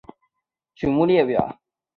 [0.73, 1.59] 曲目列表